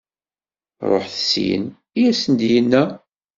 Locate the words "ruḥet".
0.89-1.19